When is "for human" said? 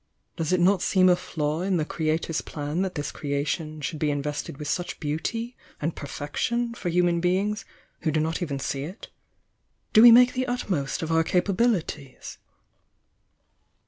6.73-7.19